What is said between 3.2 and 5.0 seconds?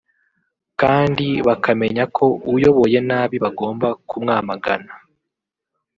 bagomba kumwamagana